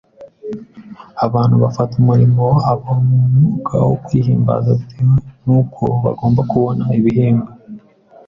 abantu 1.25 1.55
bafata 1.63 1.93
umurimo 2.01 2.43
wabo 2.61 2.91
mu 3.07 3.17
mwuka 3.33 3.75
wo 3.89 3.95
kwihimbaza 4.03 4.69
bitewe 4.79 5.15
n’uko 5.45 5.83
bagomba 6.03 6.41
kubona 6.51 6.83
ibihembo, 6.99 7.49